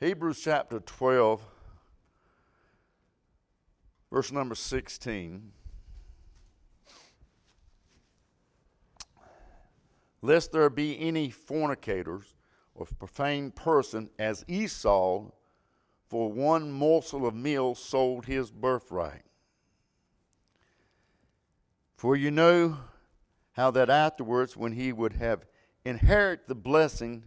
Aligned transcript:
Hebrews 0.00 0.40
chapter 0.40 0.80
12, 0.80 1.42
verse 4.10 4.32
number 4.32 4.54
16. 4.54 5.52
Lest 10.22 10.52
there 10.52 10.70
be 10.70 10.98
any 10.98 11.28
fornicators 11.28 12.34
or 12.74 12.86
profane 12.98 13.50
person 13.50 14.08
as 14.18 14.42
Esau, 14.48 15.26
for 16.08 16.32
one 16.32 16.72
morsel 16.72 17.26
of 17.26 17.34
meal 17.34 17.74
sold 17.74 18.24
his 18.24 18.50
birthright. 18.50 19.24
For 21.94 22.16
you 22.16 22.30
know 22.30 22.78
how 23.52 23.70
that 23.72 23.90
afterwards, 23.90 24.56
when 24.56 24.72
he 24.72 24.94
would 24.94 25.12
have 25.12 25.44
inherited 25.84 26.48
the 26.48 26.54
blessing, 26.54 27.24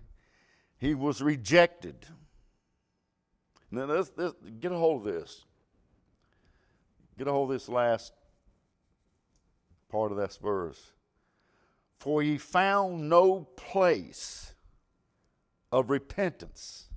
he 0.75 0.95
was 0.95 1.21
rejected. 1.21 2.07
Now, 3.73 3.85
let's, 3.85 4.11
get 4.59 4.71
a 4.71 4.77
hold 4.77 5.07
of 5.07 5.11
this. 5.11 5.45
Get 7.17 7.27
a 7.27 7.31
hold 7.31 7.49
of 7.49 7.55
this 7.55 7.67
last 7.67 8.13
part 9.89 10.11
of 10.11 10.17
this 10.19 10.37
verse. 10.37 10.91
For 11.97 12.21
he 12.21 12.37
found 12.37 13.09
no 13.09 13.47
place 13.55 14.53
of 15.71 15.89
repentance, 15.89 16.89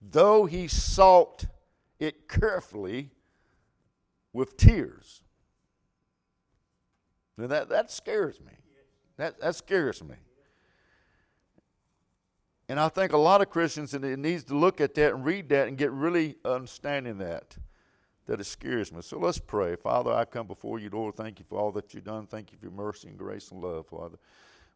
though 0.00 0.46
he 0.46 0.68
sought 0.68 1.44
it 1.98 2.26
carefully 2.26 3.10
with 4.32 4.56
tears. 4.56 5.22
Now 7.36 7.46
that, 7.48 7.68
that 7.68 7.90
scares 7.90 8.40
me. 8.40 8.52
That, 9.18 9.38
that 9.40 9.54
scares 9.54 10.02
me. 10.02 10.16
And 12.68 12.78
I 12.78 12.88
think 12.88 13.12
a 13.12 13.18
lot 13.18 13.40
of 13.40 13.48
Christians 13.48 13.94
and 13.94 14.04
it 14.04 14.18
needs 14.18 14.44
to 14.44 14.54
look 14.54 14.80
at 14.80 14.94
that 14.94 15.14
and 15.14 15.24
read 15.24 15.48
that 15.48 15.68
and 15.68 15.78
get 15.78 15.90
really 15.90 16.36
understanding 16.44 17.18
that. 17.18 17.56
That 18.26 18.40
it 18.40 18.44
scares 18.44 18.92
me. 18.92 19.00
So 19.00 19.18
let's 19.18 19.38
pray. 19.38 19.74
Father, 19.76 20.12
I 20.12 20.26
come 20.26 20.46
before 20.46 20.78
you, 20.78 20.90
Lord. 20.92 21.16
Thank 21.16 21.38
you 21.38 21.46
for 21.48 21.58
all 21.58 21.72
that 21.72 21.94
you've 21.94 22.04
done. 22.04 22.26
Thank 22.26 22.52
you 22.52 22.58
for 22.58 22.66
your 22.66 22.74
mercy 22.74 23.08
and 23.08 23.16
grace 23.16 23.50
and 23.50 23.62
love, 23.62 23.86
Father. 23.86 24.18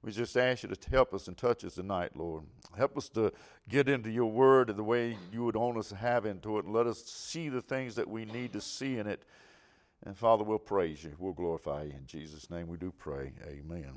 We 0.03 0.11
just 0.11 0.37
ask 0.37 0.63
you 0.63 0.70
to 0.70 0.91
help 0.91 1.13
us 1.13 1.29
and 1.29 1.37
touch 1.37 1.65
us 1.65 1.75
tonight, 1.75 2.17
Lord. 2.17 2.45
Help 2.77 2.97
us 2.97 3.11
to 3.11 3.31
get 3.69 3.89
into 3.89 4.11
your 4.11 4.31
word 4.31 4.75
the 4.75 4.83
way 4.83 5.17
you 5.31 5.45
would 5.45 5.55
want 5.55 5.77
us 5.77 5.91
to 5.91 5.97
have 5.97 6.25
into 6.25 6.59
it. 6.59 6.67
Let 6.67 6.87
us 6.87 7.05
see 7.05 7.51
the 7.51 7.61
things 7.61 7.95
that 7.97 8.09
we 8.09 8.25
need 8.25 8.55
to 8.55 8.61
see 8.61 8.97
in 8.98 9.07
it. 9.07 9.25
And 10.05 10.17
Father, 10.17 10.43
we'll 10.43 10.59
praise 10.59 11.05
you. 11.05 11.15
We'll 11.19 11.35
glorify 11.35 11.85
you. 11.85 11.93
In 11.93 12.07
Jesus' 12.07 12.51
name 12.51 12.67
we 12.67 12.79
do 12.79 12.91
pray. 12.91 13.33
Amen. 13.47 13.93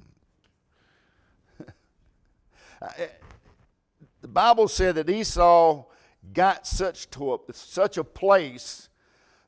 the 4.21 4.27
Bible 4.27 4.67
said 4.67 4.95
that 4.95 5.09
Esau 5.09 5.85
got 6.33 6.65
such 6.65 7.09
to 7.11 7.35
a, 7.35 7.37
such 7.53 7.97
a 7.97 8.03
place 8.03 8.89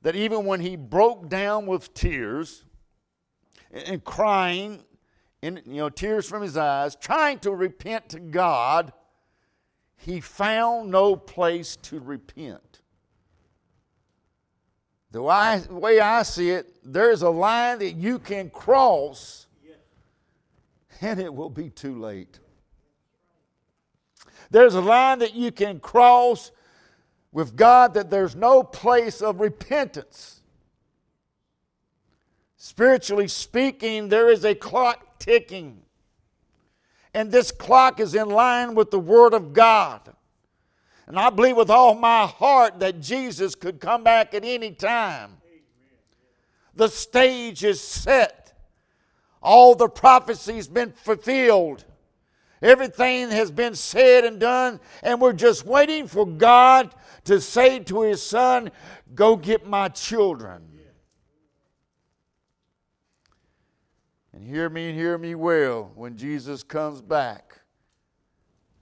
that 0.02 0.16
even 0.16 0.46
when 0.46 0.62
he 0.62 0.76
broke 0.76 1.30
down 1.30 1.66
with 1.66 1.94
tears 1.94 2.64
and, 3.72 4.04
crying, 4.04 4.84
and 5.42 5.62
you 5.66 5.78
know 5.78 5.90
tears 5.90 6.28
from 6.28 6.42
his 6.42 6.58
eyes, 6.58 6.96
trying 6.96 7.40
to 7.40 7.52
repent 7.52 8.10
to 8.10 8.20
God, 8.20 8.94
he 9.96 10.22
found 10.22 10.92
no 10.92 11.16
place 11.16 11.76
to 11.78 12.00
repent. 12.00 12.82
The 15.12 15.22
way, 15.22 15.62
way 15.70 16.00
I 16.00 16.24
see 16.24 16.52
it, 16.52 16.80
there's 16.84 17.22
a 17.22 17.30
line 17.30 17.80
that 17.80 17.94
you 17.94 18.20
can 18.20 18.50
cross, 18.50 19.48
and 21.02 21.20
it 21.20 21.34
will 21.34 21.50
be 21.50 21.70
too 21.70 22.00
late. 22.00 22.40
There's 24.50 24.76
a 24.76 24.82
line 24.82 25.20
that 25.20 25.34
you 25.34 25.52
can 25.52 25.80
cross 25.80 26.52
with 27.32 27.56
God 27.56 27.94
that 27.94 28.10
there's 28.10 28.36
no 28.36 28.64
place 28.64 29.22
of 29.22 29.40
repentance. 29.40 30.42
Spiritually 32.56 33.28
speaking, 33.28 34.10
there 34.10 34.30
is 34.30 34.44
a 34.44 34.56
clock 34.56 35.20
ticking. 35.20 35.82
And 37.14 37.32
this 37.32 37.52
clock 37.52 38.00
is 38.00 38.16
in 38.16 38.30
line 38.30 38.76
with 38.76 38.92
the 38.92 39.00
Word 39.00 39.34
of 39.34 39.54
God. 39.54 40.02
And 41.08 41.18
I 41.18 41.30
believe 41.30 41.56
with 41.56 41.70
all 41.70 41.96
my 41.96 42.26
heart 42.26 42.80
that 42.80 43.00
Jesus 43.00 43.56
could 43.56 43.80
come 43.80 44.04
back 44.04 44.34
at 44.34 44.44
any 44.44 44.72
time. 44.72 45.38
The 46.76 46.90
stage 46.90 47.64
is 47.64 47.82
set. 47.82 48.54
All 49.42 49.74
the 49.74 49.88
prophecies 49.88 50.68
been 50.68 50.92
fulfilled. 50.92 51.86
Everything 52.62 53.30
has 53.30 53.52
been 53.52 53.76
said 53.76 54.26
and 54.26 54.40
done, 54.40 54.80
and 55.04 55.22
we're 55.22 55.34
just 55.34 55.66
waiting 55.66 56.08
for 56.08 56.26
God 56.26 56.94
to 57.26 57.40
say 57.40 57.80
to 57.80 58.02
his 58.02 58.22
son, 58.22 58.72
Go 59.14 59.36
get 59.36 59.68
my 59.68 59.90
children. 59.90 60.64
And 64.34 64.46
hear 64.46 64.70
me 64.70 64.90
and 64.90 64.98
hear 64.98 65.18
me 65.18 65.34
well 65.34 65.92
when 65.96 66.16
Jesus 66.16 66.62
comes 66.62 67.02
back. 67.02 67.60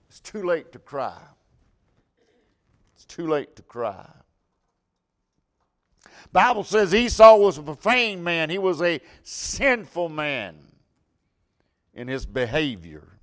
It's 0.08 0.20
too 0.20 0.42
late 0.42 0.72
to 0.72 0.78
cry. 0.78 1.18
It's 2.94 3.06
too 3.06 3.26
late 3.26 3.56
to 3.56 3.62
cry. 3.62 4.06
Bible 6.32 6.64
says 6.64 6.94
Esau 6.94 7.36
was 7.36 7.56
a 7.56 7.62
profane 7.62 8.22
man. 8.22 8.50
He 8.50 8.58
was 8.58 8.82
a 8.82 9.00
sinful 9.22 10.10
man 10.10 10.58
in 11.94 12.08
his 12.08 12.26
behavior. 12.26 13.15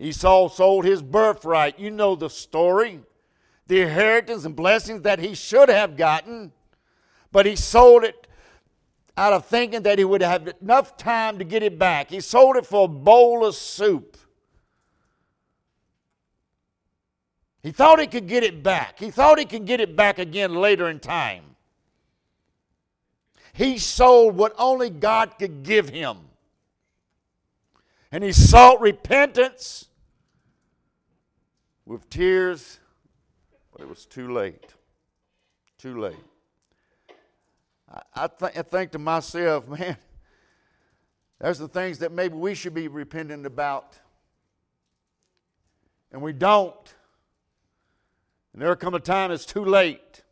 Esau 0.00 0.48
sold 0.48 0.86
his 0.86 1.02
birthright. 1.02 1.78
You 1.78 1.90
know 1.90 2.16
the 2.16 2.30
story. 2.30 3.00
The 3.66 3.82
inheritance 3.82 4.46
and 4.46 4.56
blessings 4.56 5.02
that 5.02 5.20
he 5.20 5.34
should 5.34 5.68
have 5.68 5.96
gotten, 5.96 6.50
but 7.30 7.46
he 7.46 7.54
sold 7.54 8.02
it 8.02 8.26
out 9.16 9.32
of 9.32 9.44
thinking 9.44 9.82
that 9.82 9.98
he 9.98 10.04
would 10.04 10.22
have 10.22 10.52
enough 10.60 10.96
time 10.96 11.38
to 11.38 11.44
get 11.44 11.62
it 11.62 11.78
back. 11.78 12.10
He 12.10 12.20
sold 12.20 12.56
it 12.56 12.66
for 12.66 12.86
a 12.86 12.88
bowl 12.88 13.44
of 13.44 13.54
soup. 13.54 14.16
He 17.62 17.70
thought 17.70 18.00
he 18.00 18.06
could 18.06 18.26
get 18.26 18.42
it 18.42 18.62
back. 18.62 18.98
He 18.98 19.10
thought 19.10 19.38
he 19.38 19.44
could 19.44 19.66
get 19.66 19.80
it 19.80 19.94
back 19.94 20.18
again 20.18 20.54
later 20.54 20.88
in 20.88 20.98
time. 20.98 21.44
He 23.52 23.76
sold 23.76 24.36
what 24.36 24.54
only 24.58 24.88
God 24.88 25.38
could 25.38 25.62
give 25.62 25.90
him. 25.90 26.16
And 28.10 28.24
he 28.24 28.32
sought 28.32 28.80
repentance 28.80 29.89
with 31.90 32.08
tears, 32.08 32.78
but 33.72 33.82
it 33.82 33.88
was 33.88 34.06
too 34.06 34.32
late. 34.32 34.74
Too 35.76 36.00
late. 36.00 36.14
I, 38.14 38.28
th- 38.28 38.52
I 38.56 38.62
think 38.62 38.92
to 38.92 39.00
myself, 39.00 39.66
man, 39.78 39.96
there's 41.40 41.58
the 41.58 41.66
things 41.66 41.98
that 41.98 42.12
maybe 42.12 42.34
we 42.34 42.54
should 42.54 42.74
be 42.74 42.86
repentant 42.86 43.44
about, 43.44 43.98
and 46.12 46.22
we 46.22 46.32
don't. 46.32 46.94
And 48.52 48.62
there 48.62 48.76
come 48.76 48.94
a 48.94 49.00
time 49.00 49.32
it's 49.32 49.44
too 49.44 49.64
late. 49.64 50.22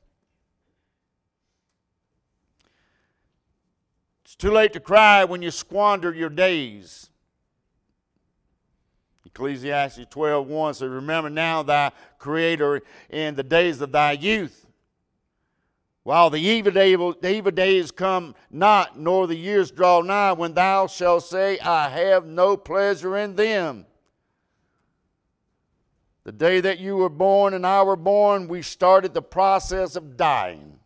It's 4.25 4.37
too 4.37 4.53
late 4.53 4.73
to 4.75 4.81
cry 4.81 5.25
when 5.25 5.43
you 5.43 5.51
squander 5.51 6.15
your 6.15 6.31
days. 6.31 7.11
Ecclesiastes 9.29 10.07
12 10.09 10.47
1 10.47 10.75
says, 10.75 10.89
Remember 10.89 11.29
now 11.29 11.63
thy 11.63 11.93
Creator 12.19 12.81
in 13.11 13.35
the 13.35 13.43
days 13.43 13.81
of 13.81 13.93
thy 13.93 14.13
youth. 14.13 14.67
While 16.03 16.31
the 16.31 16.41
evil, 16.41 16.73
day, 16.73 16.97
the 16.97 17.31
evil 17.31 17.53
days 17.53 17.91
come 17.91 18.35
not, 18.51 18.99
nor 18.99 19.27
the 19.27 19.37
years 19.37 19.71
draw 19.71 20.01
nigh, 20.01 20.33
when 20.33 20.55
thou 20.55 20.87
shalt 20.87 21.25
say, 21.25 21.59
I 21.59 21.91
have 21.91 22.25
no 22.25 22.57
pleasure 22.57 23.19
in 23.19 23.37
them. 23.37 23.85
The 26.25 26.33
day 26.33 26.61
that 26.63 26.79
you 26.79 26.97
were 26.97 27.11
born 27.11 27.53
and 27.53 27.67
I 27.67 27.83
were 27.83 27.97
born, 27.97 28.49
we 28.49 28.63
started 28.63 29.13
the 29.13 29.23
process 29.23 29.95
of 29.95 30.17
dying. 30.17 30.79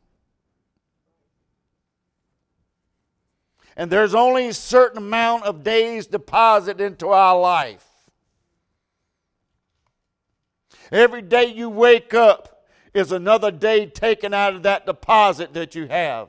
And 3.77 3.88
there's 3.91 4.15
only 4.15 4.49
a 4.49 4.55
certain 4.55 4.99
amount 4.99 5.45
of 5.45 5.62
days 5.62 6.09
deposited 6.09 6.85
into 6.85 7.09
our 7.09 7.38
life. 7.38 7.92
Every 10.93 11.23
day 11.23 11.47
you 11.47 11.71
wake 11.71 12.12
up 12.12 12.67
is 12.93 13.11
another 13.11 13.50
day 13.50 13.87
taken 13.87 14.35
out 14.35 14.55
of 14.55 14.62
that 14.65 14.85
deposit 14.85 15.55
that 15.55 15.75
you 15.75 15.89
have. 15.89 16.29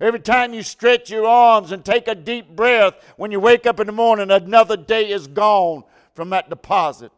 Every 0.00 0.18
time 0.18 0.54
you 0.54 0.62
stretch 0.62 1.10
your 1.10 1.26
arms 1.26 1.70
and 1.70 1.84
take 1.84 2.08
a 2.08 2.14
deep 2.14 2.48
breath 2.48 2.94
when 3.16 3.30
you 3.30 3.38
wake 3.38 3.66
up 3.66 3.78
in 3.80 3.86
the 3.86 3.92
morning, 3.92 4.30
another 4.30 4.76
day 4.76 5.10
is 5.10 5.26
gone 5.26 5.84
from 6.14 6.30
that 6.30 6.48
deposit. 6.48 7.12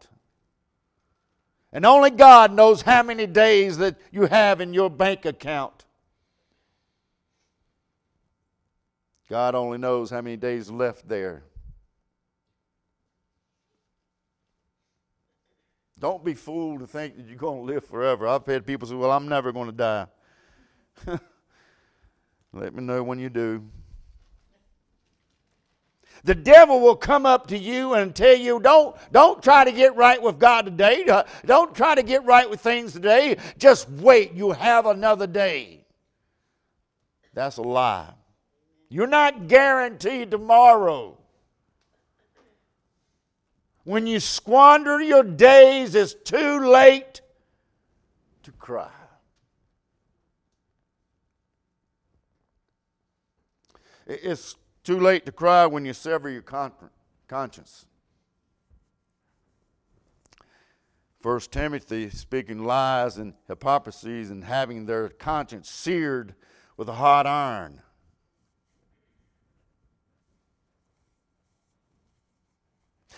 And 1.72 1.87
only 1.87 2.10
God 2.10 2.52
knows 2.52 2.82
how 2.82 3.02
many 3.02 3.26
days 3.26 3.78
that 3.78 3.96
you 4.10 4.26
have 4.26 4.60
in 4.60 4.75
your 4.75 4.90
bank 4.90 5.25
account. 5.25 5.84
God 9.28 9.54
only 9.54 9.78
knows 9.78 10.10
how 10.10 10.20
many 10.20 10.37
days 10.37 10.70
left 10.70 11.08
there. 11.08 11.44
Don't 15.98 16.25
be 16.25 16.34
fooled 16.34 16.81
to 16.81 16.87
think 16.87 17.16
that 17.16 17.26
you're 17.26 17.37
going 17.37 17.66
to 17.66 17.72
live 17.72 17.84
forever. 17.84 18.26
I've 18.28 18.44
had 18.44 18.66
people 18.66 18.87
say, 18.87 18.94
Well, 18.94 19.10
I'm 19.10 19.28
never 19.28 19.52
going 19.52 19.66
to 19.66 19.72
die. 19.72 20.06
Let 22.52 22.75
me 22.75 22.82
know 22.82 23.02
when 23.02 23.19
you 23.19 23.31
do. 23.31 23.64
The 26.25 26.34
devil 26.34 26.81
will 26.81 26.96
come 26.96 27.25
up 27.25 27.46
to 27.48 27.58
you 27.58 27.94
and 27.94 28.14
tell 28.14 28.37
you, 28.37 28.58
don't, 28.58 28.96
don't 29.12 29.43
try 29.43 29.64
to 29.64 29.72
get 29.72 29.94
right 29.94 30.20
with 30.20 30.38
God 30.38 30.64
today. 30.64 31.04
Uh, 31.04 31.25
don't 31.44 31.75
try 31.75 31.94
to 31.94 32.02
get 32.02 32.25
right 32.25 32.49
with 32.49 32.60
things 32.60 32.92
today. 32.92 33.37
Just 33.58 33.88
wait. 33.88 34.32
You'll 34.32 34.52
have 34.52 34.87
another 34.87 35.26
day. 35.26 35.84
That's 37.32 37.58
a 37.58 37.62
lie. 37.62 38.12
You're 38.88 39.06
not 39.06 39.46
guaranteed 39.46 40.31
tomorrow. 40.31 41.19
When 43.86 44.08
you 44.08 44.18
squander 44.18 45.00
your 45.00 45.22
days, 45.22 45.94
it's 45.94 46.12
too 46.12 46.58
late 46.58 47.20
to 48.42 48.50
cry. 48.50 48.90
It's 54.08 54.56
too 54.82 54.98
late 54.98 55.24
to 55.26 55.30
cry 55.30 55.66
when 55.66 55.84
you 55.84 55.92
sever 55.92 56.28
your 56.28 56.42
conscience. 57.28 57.86
First 61.20 61.52
Timothy 61.52 62.10
speaking 62.10 62.64
lies 62.64 63.18
and 63.18 63.34
hypocrisies 63.46 64.30
and 64.30 64.42
having 64.42 64.86
their 64.86 65.10
conscience 65.10 65.70
seared 65.70 66.34
with 66.76 66.88
a 66.88 66.94
hot 66.94 67.28
iron. 67.28 67.82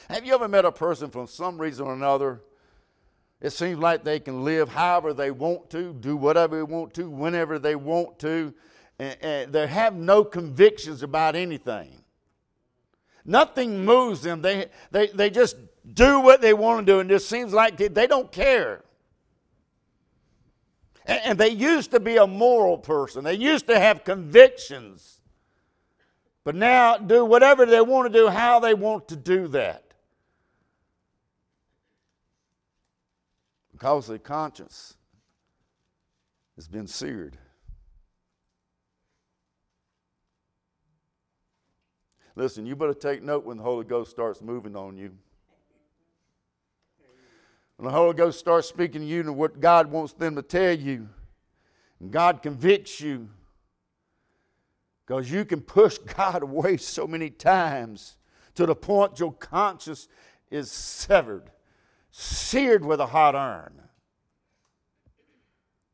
Have 0.08 0.24
you 0.24 0.34
ever 0.34 0.48
met 0.48 0.64
a 0.64 0.72
person 0.72 1.10
from 1.10 1.26
some 1.26 1.60
reason 1.60 1.86
or 1.86 1.92
another? 1.92 2.40
It 3.40 3.50
seems 3.50 3.78
like 3.78 4.04
they 4.04 4.18
can 4.18 4.42
live 4.42 4.70
however 4.70 5.12
they 5.12 5.30
want 5.30 5.70
to, 5.70 5.92
do 5.92 6.16
whatever 6.16 6.56
they 6.56 6.62
want 6.62 6.94
to, 6.94 7.10
whenever 7.10 7.58
they 7.58 7.76
want 7.76 8.18
to, 8.20 8.54
and, 8.98 9.16
and 9.20 9.52
they 9.52 9.66
have 9.66 9.94
no 9.94 10.24
convictions 10.24 11.02
about 11.02 11.36
anything. 11.36 12.02
Nothing 13.24 13.84
moves 13.84 14.22
them. 14.22 14.40
They, 14.40 14.66
they, 14.90 15.08
they 15.08 15.28
just 15.28 15.56
do 15.92 16.20
what 16.20 16.40
they 16.40 16.54
want 16.54 16.86
to 16.86 16.92
do, 16.92 17.00
and 17.00 17.10
it 17.12 17.20
seems 17.20 17.52
like 17.52 17.76
they, 17.76 18.06
don't 18.06 18.32
care. 18.32 18.82
And, 21.04 21.20
and 21.24 21.38
they 21.38 21.50
used 21.50 21.90
to 21.90 22.00
be 22.00 22.16
a 22.16 22.26
moral 22.26 22.78
person, 22.78 23.24
they 23.24 23.34
used 23.34 23.66
to 23.68 23.78
have 23.78 24.04
convictions. 24.04 25.16
But 26.44 26.54
now 26.54 26.96
do 26.96 27.26
whatever 27.26 27.66
they 27.66 27.82
want 27.82 28.10
to 28.10 28.18
do, 28.18 28.28
how 28.28 28.58
they 28.58 28.72
want 28.72 29.08
to 29.08 29.16
do 29.16 29.48
that. 29.48 29.87
Because 33.78 34.08
their 34.08 34.18
conscience 34.18 34.96
has 36.56 36.66
been 36.66 36.88
seared. 36.88 37.38
Listen, 42.34 42.66
you 42.66 42.74
better 42.74 42.92
take 42.92 43.22
note 43.22 43.44
when 43.44 43.56
the 43.56 43.62
Holy 43.62 43.84
Ghost 43.84 44.10
starts 44.10 44.42
moving 44.42 44.74
on 44.74 44.96
you. 44.96 45.12
When 47.76 47.86
the 47.86 47.92
Holy 47.92 48.14
Ghost 48.14 48.40
starts 48.40 48.68
speaking 48.68 49.02
to 49.02 49.06
you 49.06 49.20
and 49.20 49.36
what 49.36 49.60
God 49.60 49.92
wants 49.92 50.12
them 50.12 50.34
to 50.34 50.42
tell 50.42 50.72
you, 50.76 51.08
and 52.00 52.10
God 52.10 52.42
convicts 52.42 53.00
you, 53.00 53.28
because 55.06 55.30
you 55.30 55.44
can 55.44 55.60
push 55.60 55.98
God 56.16 56.42
away 56.42 56.78
so 56.78 57.06
many 57.06 57.30
times 57.30 58.16
to 58.56 58.66
the 58.66 58.74
point 58.74 59.20
your 59.20 59.34
conscience 59.34 60.08
is 60.50 60.68
severed, 60.72 61.52
seared 62.20 62.84
with 62.84 62.98
a 62.98 63.06
hot 63.06 63.36
iron. 63.36 63.80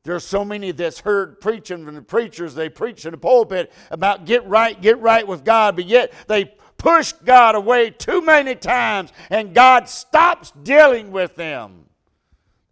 There's 0.05 0.25
so 0.25 0.43
many 0.45 0.71
that's 0.71 1.01
heard 1.01 1.39
preaching 1.39 1.85
from 1.85 1.95
the 1.95 2.03
preachers, 2.03 2.55
they 2.55 2.71
preach 2.71 3.05
in 3.05 3.11
the 3.11 3.19
pulpit 3.19 3.73
about 3.91 4.25
get 4.25 4.47
right, 4.47 4.81
get 4.81 4.99
right 5.01 5.27
with 5.27 5.45
God, 5.45 5.77
but 5.77 5.87
yet 5.87 6.13
they 6.27 6.47
push 6.79 7.13
God 7.13 7.55
away 7.55 7.91
too 7.91 8.23
many 8.23 8.55
times 8.55 9.13
and 9.29 9.55
God 9.55 9.89
stops 9.89 10.53
dealing 10.63 11.13
with 11.13 11.37
them. 11.37 11.87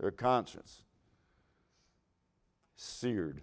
Their 0.01 0.11
conscience 0.11 0.83
seared. 2.77 3.43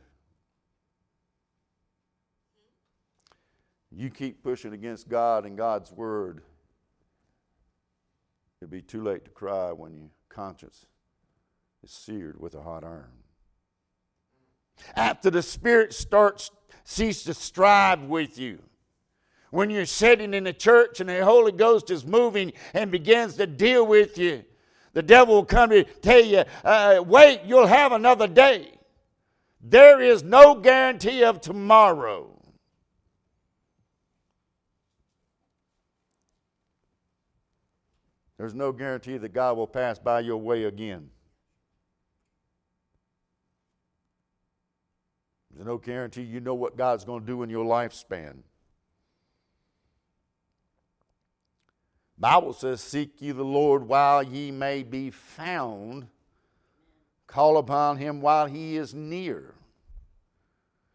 You 3.92 4.10
keep 4.10 4.44
pushing 4.44 4.74
against 4.74 5.08
God 5.08 5.46
and 5.46 5.56
God's 5.58 5.92
word, 5.92 6.42
it'll 8.62 8.72
be 8.72 8.82
too 8.82 9.02
late 9.02 9.24
to 9.24 9.32
cry 9.32 9.72
when 9.72 9.94
your 9.94 10.10
conscience 10.28 10.86
is 11.82 11.92
seared 11.92 12.40
with 12.40 12.56
a 12.56 12.62
hot 12.62 12.84
iron. 12.84 13.24
After 14.96 15.30
the 15.30 15.42
Spirit 15.42 15.94
starts 15.94 16.52
cease 16.84 17.24
to 17.24 17.34
strive 17.34 18.04
with 18.04 18.38
you. 18.38 18.60
When 19.52 19.70
you're 19.70 19.86
sitting 19.86 20.34
in 20.34 20.44
the 20.44 20.54
church 20.54 21.00
and 21.00 21.10
the 21.10 21.24
Holy 21.24 21.54
Ghost 21.54 21.90
is 21.90 22.06
moving 22.06 22.52
and 22.74 22.92
begins 22.92 23.36
to 23.36 23.48
deal 23.48 23.88
with 23.88 24.18
you, 24.18 24.44
the 24.94 25.04
devil 25.04 25.36
will 25.36 25.46
come 25.46 25.70
to 25.70 25.84
tell 25.84 26.24
you, 26.24 26.44
uh, 26.64 27.02
wait, 27.06 27.42
you'll 27.46 27.66
have 27.66 27.94
another 27.94 28.28
day. 28.28 28.74
There 29.62 30.02
is 30.02 30.22
no 30.22 30.56
guarantee 30.56 31.24
of 31.24 31.40
tomorrow. 31.40 32.39
There's 38.40 38.56
no 38.56 38.72
guarantee 38.72 39.18
that 39.18 39.34
God 39.34 39.58
will 39.58 39.68
pass 39.68 40.00
by 40.00 40.22
your 40.22 40.38
way 40.38 40.64
again. 40.64 41.10
There's 45.52 45.68
no 45.68 45.78
guarantee 45.78 46.22
you 46.22 46.40
know 46.40 46.54
what 46.54 46.78
God's 46.78 47.04
going 47.04 47.20
to 47.20 47.28
do 47.28 47.44
in 47.44 47.50
your 47.50 47.66
lifespan. 47.66 48.38
Bible 52.18 52.54
says, 52.54 52.80
Seek 52.80 53.22
ye 53.22 53.32
the 53.32 53.44
Lord 53.44 53.86
while 53.86 54.24
ye 54.24 54.52
may 54.52 54.84
be 54.84 55.10
found. 55.10 56.08
Call 57.28 57.58
upon 57.58 57.98
him 57.98 58.22
while 58.22 58.46
he 58.46 58.78
is 58.78 58.94
near. 58.94 59.54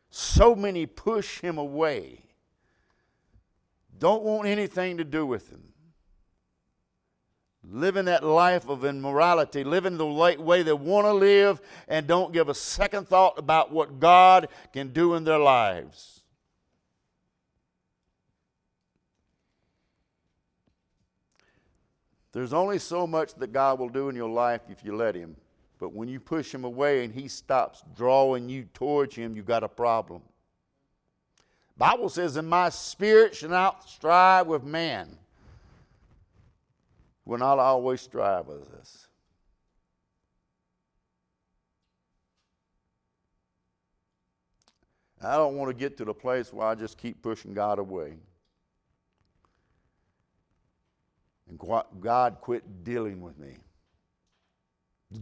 So 0.08 0.54
many 0.56 0.86
push 0.86 1.40
him 1.40 1.58
away. 1.58 2.24
Don't 3.98 4.22
want 4.22 4.48
anything 4.48 4.96
to 4.96 5.04
do 5.04 5.26
with 5.26 5.50
him 5.50 5.73
living 7.70 8.04
that 8.06 8.22
life 8.22 8.68
of 8.68 8.84
immorality, 8.84 9.64
living 9.64 9.96
the 9.96 10.06
way 10.06 10.62
they 10.62 10.72
want 10.72 11.06
to 11.06 11.12
live, 11.12 11.60
and 11.88 12.06
don't 12.06 12.32
give 12.32 12.48
a 12.48 12.54
second 12.54 13.08
thought 13.08 13.38
about 13.38 13.72
what 13.72 14.00
God 14.00 14.48
can 14.72 14.92
do 14.92 15.14
in 15.14 15.24
their 15.24 15.38
lives. 15.38 16.22
There's 22.32 22.52
only 22.52 22.80
so 22.80 23.06
much 23.06 23.34
that 23.34 23.52
God 23.52 23.78
will 23.78 23.88
do 23.88 24.08
in 24.08 24.16
your 24.16 24.28
life 24.28 24.62
if 24.68 24.84
you 24.84 24.96
let 24.96 25.14
Him. 25.14 25.36
But 25.78 25.92
when 25.92 26.08
you 26.08 26.18
push 26.18 26.52
Him 26.52 26.64
away 26.64 27.04
and 27.04 27.14
He 27.14 27.28
stops 27.28 27.82
drawing 27.96 28.48
you 28.48 28.64
towards 28.74 29.14
Him, 29.14 29.36
you've 29.36 29.46
got 29.46 29.62
a 29.62 29.68
problem. 29.68 30.22
Bible 31.76 32.08
says, 32.08 32.36
"In 32.36 32.46
my 32.46 32.70
spirit 32.70 33.36
shall 33.36 33.50
not 33.50 33.88
strive 33.88 34.48
with 34.48 34.64
man." 34.64 35.18
Will 37.24 37.38
not 37.38 37.58
always 37.58 38.00
strive 38.00 38.46
with 38.46 38.72
us. 38.74 39.08
I 45.22 45.36
don't 45.36 45.56
want 45.56 45.70
to 45.70 45.74
get 45.74 45.96
to 45.98 46.04
the 46.04 46.12
place 46.12 46.52
where 46.52 46.66
I 46.66 46.74
just 46.74 46.98
keep 46.98 47.22
pushing 47.22 47.54
God 47.54 47.78
away. 47.78 48.14
And 51.48 51.58
God 52.00 52.38
quit 52.40 52.84
dealing 52.84 53.22
with 53.22 53.38
me. 53.38 53.56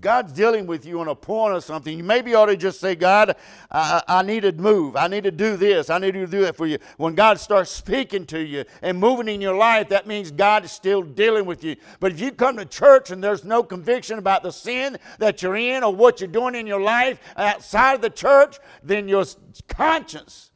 God's 0.00 0.32
dealing 0.32 0.66
with 0.66 0.86
you 0.86 1.00
on 1.00 1.08
a 1.08 1.14
point 1.14 1.54
or 1.54 1.60
something, 1.60 1.96
you 1.96 2.04
maybe 2.04 2.34
ought 2.34 2.46
to 2.46 2.56
just 2.56 2.80
say, 2.80 2.94
God, 2.94 3.36
I, 3.70 4.02
I 4.08 4.22
need 4.22 4.40
to 4.42 4.52
move. 4.52 4.96
I 4.96 5.08
need 5.08 5.24
to 5.24 5.30
do 5.30 5.56
this. 5.56 5.90
I 5.90 5.98
need 5.98 6.12
to 6.12 6.26
do 6.26 6.40
that 6.42 6.56
for 6.56 6.66
you. 6.66 6.78
When 6.96 7.14
God 7.14 7.38
starts 7.38 7.70
speaking 7.70 8.26
to 8.26 8.40
you 8.40 8.64
and 8.80 8.98
moving 8.98 9.28
in 9.28 9.40
your 9.40 9.56
life, 9.56 9.88
that 9.90 10.06
means 10.06 10.30
God 10.30 10.64
is 10.64 10.72
still 10.72 11.02
dealing 11.02 11.46
with 11.46 11.62
you. 11.64 11.76
But 12.00 12.12
if 12.12 12.20
you 12.20 12.32
come 12.32 12.56
to 12.56 12.64
church 12.64 13.10
and 13.10 13.22
there's 13.22 13.44
no 13.44 13.62
conviction 13.62 14.18
about 14.18 14.42
the 14.42 14.50
sin 14.50 14.98
that 15.18 15.42
you're 15.42 15.56
in 15.56 15.84
or 15.84 15.94
what 15.94 16.20
you're 16.20 16.28
doing 16.28 16.54
in 16.54 16.66
your 16.66 16.80
life 16.80 17.20
outside 17.36 17.94
of 17.94 18.00
the 18.00 18.10
church, 18.10 18.58
then 18.82 19.08
your 19.08 19.24
conscience 19.68 20.50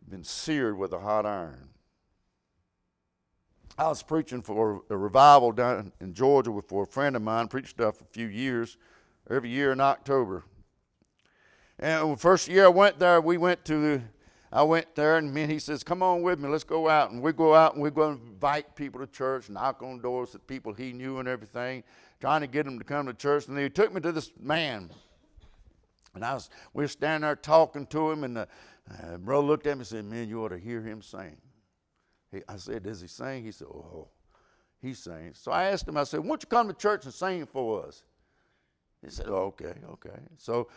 has 0.00 0.08
been 0.10 0.24
seared 0.24 0.76
with 0.76 0.92
a 0.92 1.00
hot 1.00 1.26
iron. 1.26 1.71
I 3.78 3.88
was 3.88 4.02
preaching 4.02 4.42
for 4.42 4.82
a 4.90 4.96
revival 4.96 5.52
down 5.52 5.92
in 6.00 6.12
Georgia 6.12 6.52
for 6.66 6.82
a 6.84 6.86
friend 6.86 7.16
of 7.16 7.22
mine, 7.22 7.48
preached 7.48 7.70
stuff 7.70 7.96
for 7.98 8.04
a 8.04 8.12
few 8.12 8.26
years, 8.26 8.76
every 9.30 9.48
year 9.48 9.72
in 9.72 9.80
October. 9.80 10.44
And 11.78 12.12
the 12.12 12.16
first 12.16 12.48
year 12.48 12.66
I 12.66 12.68
went 12.68 12.98
there, 12.98 13.20
we 13.20 13.38
went 13.38 13.64
to 13.66 14.02
I 14.54 14.62
went 14.62 14.94
there 14.94 15.16
and 15.16 15.36
he 15.50 15.58
says, 15.58 15.82
Come 15.82 16.02
on 16.02 16.20
with 16.20 16.38
me, 16.38 16.48
let's 16.48 16.64
go 16.64 16.86
out. 16.86 17.10
And 17.10 17.22
we 17.22 17.32
go 17.32 17.54
out 17.54 17.72
and 17.72 17.82
we 17.82 17.90
go 17.90 18.10
invite 18.10 18.76
people 18.76 19.00
to 19.00 19.06
church, 19.06 19.48
knock 19.48 19.82
on 19.82 20.00
doors 20.00 20.34
at 20.34 20.46
people 20.46 20.74
he 20.74 20.92
knew 20.92 21.18
and 21.18 21.26
everything, 21.26 21.82
trying 22.20 22.42
to 22.42 22.46
get 22.46 22.66
them 22.66 22.78
to 22.78 22.84
come 22.84 23.06
to 23.06 23.14
church. 23.14 23.48
And 23.48 23.58
he 23.58 23.70
took 23.70 23.94
me 23.94 24.02
to 24.02 24.12
this 24.12 24.30
man. 24.38 24.90
And 26.14 26.22
I 26.22 26.34
was, 26.34 26.50
we 26.74 26.84
were 26.84 26.88
standing 26.88 27.22
there 27.22 27.34
talking 27.34 27.86
to 27.86 28.10
him, 28.10 28.24
and 28.24 28.36
the 28.36 28.48
uh, 28.90 29.16
brother 29.16 29.46
looked 29.46 29.66
at 29.66 29.78
me 29.78 29.80
and 29.80 29.86
said, 29.86 30.04
Man, 30.04 30.28
you 30.28 30.44
ought 30.44 30.50
to 30.50 30.58
hear 30.58 30.82
him 30.82 31.00
sing. 31.00 31.38
He, 32.32 32.42
I 32.48 32.56
said, 32.56 32.82
Does 32.82 33.00
he 33.00 33.06
sing? 33.06 33.44
He 33.44 33.52
said, 33.52 33.68
Oh, 33.68 34.08
he 34.80 34.94
sings. 34.94 35.38
So 35.38 35.52
I 35.52 35.64
asked 35.64 35.86
him, 35.86 35.96
I 35.96 36.04
said, 36.04 36.20
Won't 36.20 36.42
you 36.42 36.48
come 36.48 36.66
to 36.68 36.74
church 36.74 37.04
and 37.04 37.14
sing 37.14 37.46
for 37.46 37.86
us? 37.86 38.02
He 39.04 39.10
said, 39.10 39.26
oh, 39.28 39.54
Okay, 39.54 39.74
okay. 39.92 40.18
So 40.38 40.68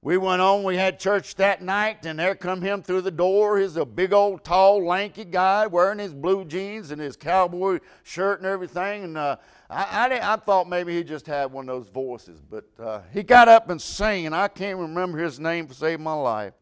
we 0.00 0.16
went 0.16 0.40
on, 0.40 0.62
we 0.62 0.76
had 0.76 1.00
church 1.00 1.34
that 1.36 1.60
night, 1.60 2.06
and 2.06 2.18
there 2.18 2.36
come 2.36 2.62
him 2.62 2.82
through 2.82 3.00
the 3.00 3.10
door. 3.10 3.58
He's 3.58 3.76
a 3.76 3.84
big 3.84 4.12
old, 4.12 4.44
tall, 4.44 4.84
lanky 4.84 5.24
guy 5.24 5.66
wearing 5.66 5.98
his 5.98 6.14
blue 6.14 6.44
jeans 6.44 6.92
and 6.92 7.00
his 7.00 7.16
cowboy 7.16 7.80
shirt 8.04 8.38
and 8.38 8.46
everything. 8.46 9.02
And 9.02 9.18
uh, 9.18 9.36
I, 9.68 10.08
I, 10.08 10.34
I, 10.34 10.36
thought 10.36 10.68
maybe 10.68 10.94
he 10.96 11.02
just 11.02 11.26
had 11.26 11.50
one 11.50 11.68
of 11.68 11.74
those 11.74 11.88
voices, 11.88 12.40
but 12.40 12.64
uh, 12.78 13.00
he 13.12 13.24
got 13.24 13.48
up 13.48 13.70
and 13.70 13.82
sang, 13.82 14.26
and 14.26 14.36
I 14.36 14.46
can't 14.46 14.78
remember 14.78 15.18
his 15.18 15.40
name 15.40 15.66
to 15.66 15.74
save 15.74 15.98
my 15.98 16.14
life. 16.14 16.54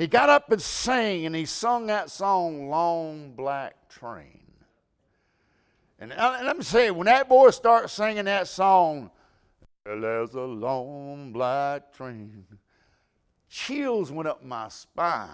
He 0.00 0.06
got 0.06 0.30
up 0.30 0.50
and 0.50 0.62
sang, 0.62 1.26
and 1.26 1.36
he 1.36 1.44
sung 1.44 1.88
that 1.88 2.10
song, 2.10 2.70
Long 2.70 3.32
Black 3.32 3.74
Train. 3.90 4.40
And, 5.98 6.10
let 6.10 6.56
me 6.56 6.62
say, 6.62 6.90
when 6.90 7.04
that 7.04 7.28
boy 7.28 7.50
starts 7.50 7.92
singing 7.92 8.24
that 8.24 8.48
song, 8.48 9.10
there's 9.84 10.32
a 10.32 10.40
long 10.40 11.32
black 11.32 11.92
train. 11.92 12.46
Chills 13.50 14.10
went 14.10 14.26
up 14.26 14.42
my 14.42 14.68
spine. 14.68 15.28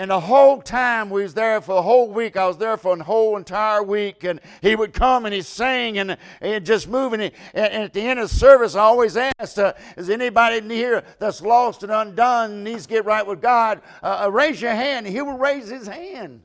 And 0.00 0.10
the 0.10 0.18
whole 0.18 0.62
time 0.62 1.10
we 1.10 1.24
was 1.24 1.34
there 1.34 1.60
for 1.60 1.74
the 1.74 1.82
whole 1.82 2.08
week, 2.08 2.34
I 2.34 2.46
was 2.46 2.56
there 2.56 2.78
for 2.78 2.96
the 2.96 3.04
whole 3.04 3.36
entire 3.36 3.82
week, 3.82 4.24
and 4.24 4.40
he 4.62 4.74
would 4.74 4.94
come 4.94 5.26
and 5.26 5.34
he'd 5.34 5.44
sing 5.44 5.98
and, 5.98 6.16
and 6.40 6.64
just 6.64 6.88
moving. 6.88 7.20
And, 7.20 7.34
and 7.52 7.82
at 7.82 7.92
the 7.92 8.00
end 8.00 8.18
of 8.18 8.30
service, 8.30 8.74
I 8.74 8.80
always 8.80 9.18
asked, 9.18 9.58
uh, 9.58 9.74
is 9.98 10.08
anybody 10.08 10.56
in 10.56 10.70
here 10.70 11.04
that's 11.18 11.42
lost 11.42 11.82
and 11.82 11.92
undone, 11.92 12.64
needs 12.64 12.84
to 12.84 12.88
get 12.88 13.04
right 13.04 13.26
with 13.26 13.42
God? 13.42 13.82
Uh, 14.02 14.22
uh, 14.24 14.30
raise 14.30 14.62
your 14.62 14.70
hand. 14.70 15.06
He 15.06 15.20
would 15.20 15.38
raise 15.38 15.68
his 15.68 15.86
hand. 15.86 16.40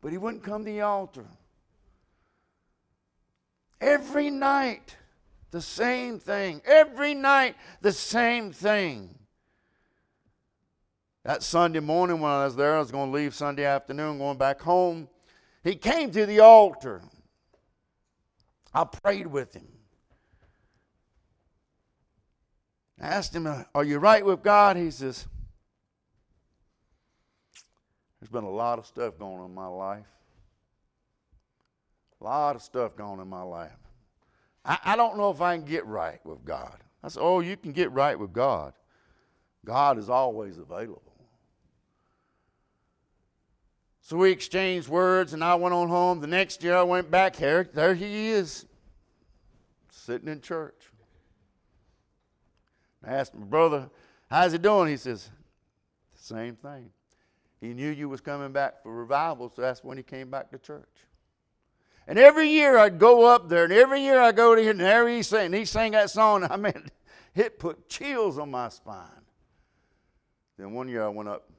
But 0.00 0.12
he 0.12 0.16
wouldn't 0.16 0.44
come 0.44 0.64
to 0.64 0.70
the 0.70 0.80
altar. 0.80 1.26
Every 3.82 4.30
night, 4.30 4.96
the 5.50 5.60
same 5.60 6.20
thing. 6.20 6.62
Every 6.64 7.12
night, 7.12 7.54
the 7.82 7.92
same 7.92 8.50
thing. 8.50 9.15
That 11.26 11.42
Sunday 11.42 11.80
morning 11.80 12.20
when 12.20 12.30
I 12.30 12.44
was 12.44 12.54
there, 12.54 12.76
I 12.76 12.78
was 12.78 12.92
going 12.92 13.10
to 13.10 13.16
leave 13.16 13.34
Sunday 13.34 13.64
afternoon, 13.64 14.18
going 14.18 14.38
back 14.38 14.60
home. 14.60 15.08
He 15.64 15.74
came 15.74 16.12
to 16.12 16.24
the 16.24 16.38
altar. 16.38 17.02
I 18.72 18.84
prayed 18.84 19.26
with 19.26 19.52
him. 19.52 19.66
I 23.02 23.08
asked 23.08 23.34
him, 23.34 23.48
Are 23.74 23.82
you 23.82 23.98
right 23.98 24.24
with 24.24 24.44
God? 24.44 24.76
He 24.76 24.92
says, 24.92 25.26
There's 28.20 28.30
been 28.30 28.44
a 28.44 28.48
lot 28.48 28.78
of 28.78 28.86
stuff 28.86 29.18
going 29.18 29.40
on 29.40 29.46
in 29.46 29.54
my 29.54 29.66
life. 29.66 30.06
A 32.20 32.24
lot 32.24 32.54
of 32.54 32.62
stuff 32.62 32.96
going 32.96 33.14
on 33.14 33.20
in 33.20 33.26
my 33.28 33.42
life. 33.42 33.72
I, 34.64 34.78
I 34.84 34.96
don't 34.96 35.18
know 35.18 35.30
if 35.30 35.40
I 35.40 35.56
can 35.56 35.66
get 35.66 35.86
right 35.86 36.24
with 36.24 36.44
God. 36.44 36.78
I 37.02 37.08
said, 37.08 37.20
Oh, 37.20 37.40
you 37.40 37.56
can 37.56 37.72
get 37.72 37.90
right 37.90 38.16
with 38.16 38.32
God. 38.32 38.74
God 39.64 39.98
is 39.98 40.08
always 40.08 40.58
available. 40.58 41.02
So 44.06 44.16
we 44.16 44.30
exchanged 44.30 44.86
words, 44.86 45.32
and 45.32 45.42
I 45.42 45.56
went 45.56 45.74
on 45.74 45.88
home. 45.88 46.20
The 46.20 46.28
next 46.28 46.62
year 46.62 46.76
I 46.76 46.84
went 46.84 47.10
back 47.10 47.34
here. 47.34 47.68
There 47.74 47.92
he 47.92 48.28
is, 48.28 48.64
sitting 49.90 50.28
in 50.28 50.40
church. 50.40 50.92
I 53.04 53.14
asked 53.14 53.34
my 53.34 53.44
brother, 53.44 53.90
How's 54.30 54.52
he 54.52 54.58
doing? 54.58 54.90
He 54.90 54.96
says, 54.96 55.28
The 56.14 56.22
same 56.22 56.54
thing. 56.54 56.90
He 57.60 57.74
knew 57.74 57.90
you 57.90 58.08
was 58.08 58.20
coming 58.20 58.52
back 58.52 58.80
for 58.84 58.94
revival, 58.94 59.52
so 59.52 59.60
that's 59.60 59.82
when 59.82 59.96
he 59.96 60.04
came 60.04 60.30
back 60.30 60.52
to 60.52 60.58
church. 60.58 60.86
And 62.06 62.16
every 62.16 62.48
year 62.48 62.78
I'd 62.78 63.00
go 63.00 63.24
up 63.26 63.48
there, 63.48 63.64
and 63.64 63.72
every 63.72 64.02
year 64.02 64.20
I 64.20 64.30
go 64.30 64.54
to 64.54 64.62
him, 64.62 64.70
and 64.70 64.80
there 64.82 65.08
he 65.08 65.24
sang, 65.24 65.52
he 65.52 65.64
sang 65.64 65.90
that 65.92 66.10
song. 66.10 66.46
I 66.48 66.56
mean, 66.56 66.90
it 67.34 67.58
put 67.58 67.88
chills 67.88 68.38
on 68.38 68.52
my 68.52 68.68
spine. 68.68 69.24
Then 70.56 70.70
one 70.74 70.86
year 70.86 71.02
I 71.02 71.08
went 71.08 71.28
up, 71.28 71.50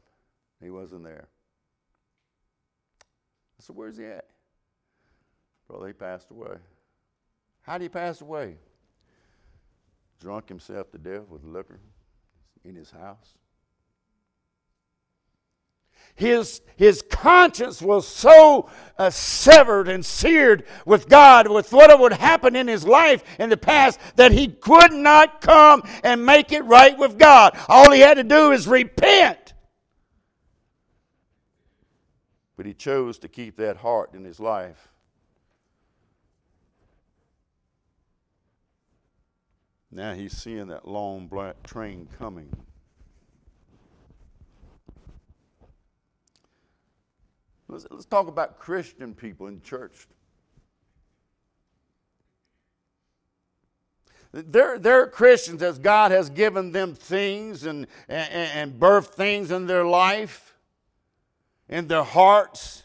he 0.62 0.70
wasn't 0.70 1.04
there. 1.04 1.28
I 3.60 3.64
said, 3.64 3.76
Where's 3.76 3.98
he 3.98 4.06
at? 4.06 4.26
Brother, 5.68 5.88
he 5.88 5.94
passed 5.94 6.32
away. 6.32 6.58
How 7.62 7.78
did 7.78 7.84
he 7.84 7.90
pass 7.90 8.22
away? 8.22 8.56
Drunk 10.20 10.48
himself 10.48 10.92
to 10.92 10.98
death 10.98 11.28
with 11.30 11.44
liquor 11.44 11.80
in 12.64 12.76
his 12.76 12.92
house. 12.92 13.36
His, 16.16 16.62
his 16.78 17.04
conscience 17.10 17.80
was 17.80 18.08
so 18.08 18.70
uh, 18.98 19.12
severed 19.12 19.88
and 19.88 20.04
seared 20.04 20.66
with 20.84 21.08
God, 21.08 21.48
with 21.48 21.72
what 21.72 22.00
would 22.00 22.14
happen 22.14 22.56
in 22.56 22.68
his 22.68 22.88
life 22.88 23.24
in 23.38 23.50
the 23.50 23.58
past, 23.58 24.00
that 24.16 24.32
he 24.32 24.48
could 24.48 24.94
not 24.94 25.42
come 25.42 25.84
and 26.04 26.26
make 26.26 26.52
it 26.52 26.64
right 26.66 26.98
with 26.98 27.20
God. 27.20 27.56
All 27.68 27.92
he 27.92 28.00
had 28.00 28.16
to 28.16 28.24
do 28.24 28.52
is 28.52 28.68
repent. 28.68 29.47
But 32.58 32.66
he 32.66 32.74
chose 32.74 33.20
to 33.20 33.28
keep 33.28 33.56
that 33.58 33.78
heart 33.78 34.14
in 34.14 34.26
his 34.26 34.40
life. 34.40 34.90
Now 39.92 40.14
he's 40.14 40.34
seeing 40.34 40.68
that 40.68 40.88
long 40.88 41.28
black 41.28 41.64
train 41.64 42.10
coming. 42.20 42.50
Let's, 47.68 47.86
let's 47.90 48.06
talk 48.06 48.28
about 48.28 48.60
Christian 48.60 49.14
people 49.14 49.48
in 49.48 49.62
church. 49.62 50.08
They're, 54.32 54.78
they're 54.78 55.08
Christians 55.08 55.64
as 55.64 55.80
God 55.80 56.12
has 56.12 56.30
given 56.30 56.72
them 56.72 56.94
things 56.94 57.66
and, 57.66 57.88
and, 58.08 58.30
and 58.32 58.80
birthed 58.80 59.14
things 59.14 59.52
in 59.52 59.68
their 59.68 59.86
life, 59.86 60.54
in 61.70 61.88
their 61.88 62.04
hearts. 62.04 62.84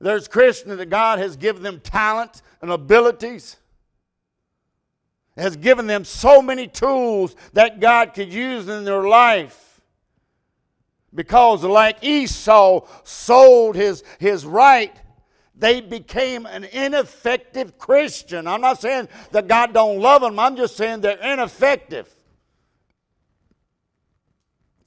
There's 0.00 0.28
Christians 0.28 0.76
that 0.76 0.90
God 0.90 1.18
has 1.18 1.36
given 1.36 1.62
them 1.62 1.80
talent 1.80 2.42
and 2.60 2.70
abilities, 2.70 3.56
has 5.36 5.56
given 5.56 5.86
them 5.86 6.04
so 6.04 6.42
many 6.42 6.66
tools 6.66 7.34
that 7.54 7.80
God 7.80 8.12
could 8.14 8.32
use 8.32 8.68
in 8.68 8.84
their 8.84 9.06
life 9.08 9.66
because 11.16 11.64
like 11.64 12.04
Esau 12.04 12.86
sold 13.02 13.74
his, 13.74 14.04
his 14.20 14.46
right, 14.46 14.94
they 15.56 15.80
became 15.80 16.46
an 16.46 16.64
ineffective 16.64 17.78
Christian. 17.78 18.46
I'm 18.46 18.60
not 18.60 18.80
saying 18.80 19.08
that 19.32 19.48
God 19.48 19.72
don't 19.72 19.98
love 19.98 20.20
them, 20.22 20.38
I'm 20.38 20.56
just 20.56 20.76
saying 20.76 21.00
they're 21.00 21.18
ineffective. 21.18 22.12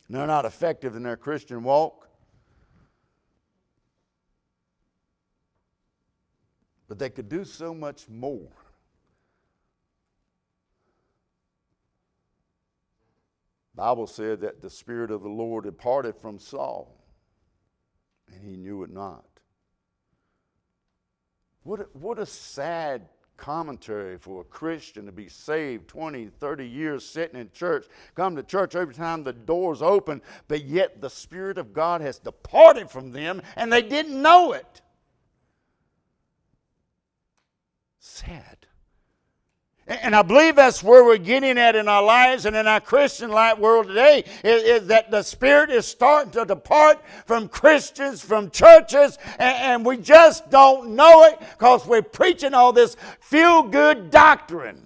They're 0.09 0.25
not 0.25 0.45
effective 0.45 0.95
in 0.95 1.03
their 1.03 1.17
Christian 1.17 1.63
walk. 1.63 2.07
But 6.87 6.97
they 6.97 7.11
could 7.11 7.29
do 7.29 7.43
so 7.45 7.73
much 7.75 8.09
more. 8.09 8.49
Bible 13.75 14.07
said 14.07 14.41
that 14.41 14.61
the 14.61 14.69
Spirit 14.69 15.11
of 15.11 15.21
the 15.21 15.29
Lord 15.29 15.63
departed 15.63 16.17
from 16.17 16.37
Saul, 16.37 17.01
and 18.27 18.43
he 18.43 18.57
knew 18.57 18.83
it 18.83 18.91
not. 18.91 19.23
What 21.63 21.81
a, 21.81 21.83
what 21.93 22.19
a 22.19 22.25
sad 22.25 23.07
commentary 23.39 24.17
for 24.17 24.41
a 24.41 24.43
Christian 24.43 25.05
to 25.05 25.11
be 25.11 25.29
saved 25.29 25.87
20, 25.87 26.27
30 26.39 26.67
years 26.67 27.05
sitting 27.05 27.39
in 27.39 27.49
church, 27.51 27.85
come 28.13 28.35
to 28.35 28.43
church 28.43 28.75
every 28.75 28.93
time 28.93 29.23
the 29.23 29.33
doors 29.33 29.81
open, 29.81 30.21
but 30.47 30.65
yet 30.65 31.01
the 31.01 31.09
Spirit 31.09 31.57
of 31.57 31.73
God 31.73 32.01
has 32.01 32.19
departed 32.19 32.89
from 32.89 33.11
them 33.11 33.41
and 33.55 33.71
they 33.71 33.81
didn't 33.81 34.21
know 34.21 34.51
it. 34.53 34.81
Sad. 37.99 38.67
And 39.89 40.15
I 40.15 40.21
believe 40.21 40.55
that's 40.55 40.83
where 40.83 41.03
we're 41.03 41.17
getting 41.17 41.57
at 41.57 41.75
in 41.75 41.87
our 41.87 42.03
lives 42.03 42.45
and 42.45 42.55
in 42.55 42.67
our 42.67 42.79
Christian 42.79 43.31
life 43.31 43.57
world 43.57 43.87
today 43.87 44.23
is, 44.43 44.81
is 44.83 44.87
that 44.87 45.09
the 45.09 45.23
Spirit 45.23 45.71
is 45.71 45.87
starting 45.87 46.31
to 46.33 46.45
depart 46.45 47.03
from 47.25 47.47
Christians, 47.47 48.21
from 48.21 48.51
churches, 48.51 49.17
and, 49.39 49.57
and 49.57 49.85
we 49.85 49.97
just 49.97 50.47
don't 50.51 50.95
know 50.95 51.23
it 51.23 51.39
because 51.39 51.87
we're 51.87 52.03
preaching 52.03 52.53
all 52.53 52.71
this 52.71 52.97
feel 53.19 53.63
good 53.63 54.11
doctrine. 54.11 54.85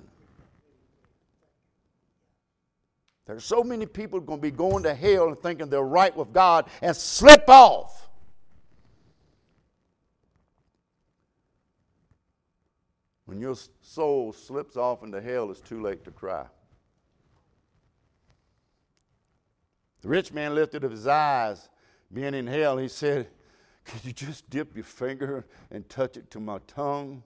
There's 3.26 3.44
so 3.44 3.62
many 3.62 3.86
people 3.86 4.22
going 4.22 4.40
to 4.40 4.42
be 4.42 4.52
going 4.52 4.84
to 4.84 4.94
hell 4.94 5.28
and 5.28 5.40
thinking 5.42 5.70
they're 5.70 5.82
right 5.82 6.16
with 6.16 6.32
God 6.32 6.66
and 6.82 6.96
slip 6.96 7.50
off. 7.50 8.03
When 13.26 13.40
your 13.40 13.56
soul 13.82 14.34
slips 14.34 14.76
off 14.76 15.04
into 15.04 15.22
hell, 15.22 15.50
it's 15.50 15.62
too 15.62 15.82
late 15.82 16.04
to 16.06 16.12
cry. 16.12 16.46
The 20.02 20.10
rich 20.10 20.34
man 20.34 20.54
lifted 20.54 20.84
up 20.84 20.92
his 20.92 21.08
eyes, 21.08 21.70
being 22.12 22.34
in 22.34 22.46
hell. 22.46 22.78
He 22.78 22.90
said, 22.90 23.28
Could 23.86 24.04
you 24.04 24.12
just 24.12 24.50
dip 24.50 24.76
your 24.76 24.84
finger 24.84 25.46
and 25.72 25.88
touch 25.88 26.18
it 26.18 26.30
to 26.32 26.42
my 26.42 26.60
tongue? 26.68 27.24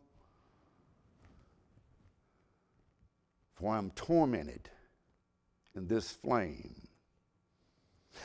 For 3.56 3.76
I'm 3.76 3.90
tormented 3.92 4.70
in 5.76 5.88
this 5.88 6.12
flame. 6.12 6.88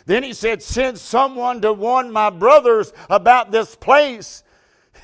Then 0.05 0.23
he 0.23 0.35
said, 0.35 0.63
Send 0.63 0.99
someone 0.99 1.63
to 1.63 1.73
warn 1.73 2.13
my 2.13 2.29
brothers 2.29 2.93
about 3.09 3.51
this 3.53 3.75
place. 3.75 4.43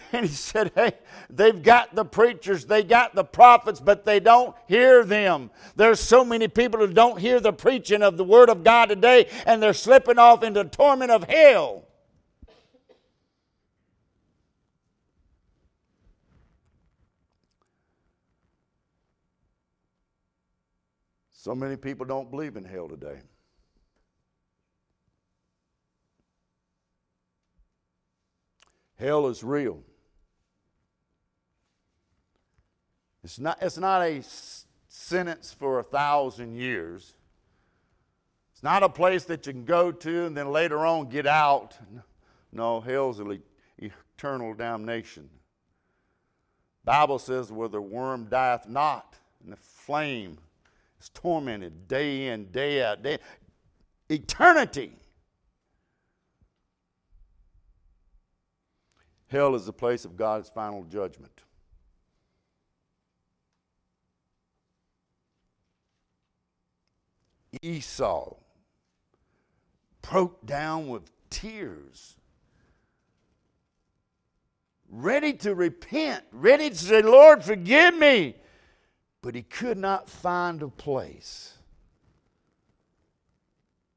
And 0.12 0.24
he 0.24 0.32
said, 0.32 0.72
Hey, 0.74 0.92
they've 1.28 1.62
got 1.62 1.94
the 1.94 2.04
preachers, 2.04 2.64
they 2.64 2.82
got 2.82 3.14
the 3.14 3.24
prophets, 3.24 3.78
but 3.78 4.04
they 4.04 4.20
don't 4.20 4.56
hear 4.66 5.04
them. 5.04 5.50
There's 5.76 6.00
so 6.00 6.24
many 6.24 6.48
people 6.48 6.80
who 6.80 6.92
don't 6.92 7.18
hear 7.18 7.40
the 7.40 7.52
preaching 7.52 8.02
of 8.02 8.16
the 8.16 8.24
Word 8.24 8.48
of 8.48 8.64
God 8.64 8.86
today, 8.86 9.28
and 9.44 9.62
they're 9.62 9.74
slipping 9.74 10.18
off 10.18 10.42
into 10.42 10.64
torment 10.64 11.10
of 11.10 11.24
hell. 11.24 11.84
So 21.32 21.54
many 21.54 21.76
people 21.76 22.06
don't 22.06 22.30
believe 22.30 22.56
in 22.56 22.64
hell 22.64 22.88
today. 22.88 23.20
Hell 28.96 29.28
is 29.28 29.44
real. 29.44 29.82
It's 33.24 33.38
not, 33.38 33.58
it's 33.60 33.78
not 33.78 34.02
a 34.02 34.22
sentence 34.88 35.54
for 35.58 35.78
a 35.78 35.82
thousand 35.82 36.54
years. 36.56 37.14
It's 38.52 38.62
not 38.62 38.82
a 38.82 38.88
place 38.88 39.24
that 39.24 39.46
you 39.46 39.52
can 39.52 39.64
go 39.64 39.92
to 39.92 40.26
and 40.26 40.36
then 40.36 40.50
later 40.50 40.84
on 40.84 41.08
get 41.08 41.26
out. 41.26 41.76
No, 42.52 42.80
hell's 42.80 43.20
an 43.20 43.42
eternal 43.78 44.54
damnation. 44.54 45.28
Bible 46.84 47.18
says 47.18 47.52
where 47.52 47.68
the 47.68 47.80
worm 47.80 48.28
dieth 48.30 48.66
not, 48.66 49.16
and 49.44 49.52
the 49.52 49.56
flame 49.58 50.38
is 51.00 51.10
tormented 51.10 51.86
day 51.86 52.28
in, 52.28 52.50
day 52.50 52.82
out, 52.82 53.02
day 53.02 53.18
eternity. 54.08 54.92
Hell 59.26 59.54
is 59.54 59.66
the 59.66 59.72
place 59.72 60.06
of 60.06 60.16
God's 60.16 60.48
final 60.48 60.84
judgment. 60.84 61.42
Esau 67.62 68.36
broke 70.02 70.44
down 70.46 70.88
with 70.88 71.10
tears, 71.30 72.16
ready 74.88 75.32
to 75.34 75.54
repent, 75.54 76.24
ready 76.32 76.70
to 76.70 76.76
say, 76.76 77.02
Lord, 77.02 77.44
forgive 77.44 77.96
me. 77.96 78.36
But 79.20 79.34
he 79.34 79.42
could 79.42 79.78
not 79.78 80.08
find 80.08 80.62
a 80.62 80.68
place. 80.68 81.54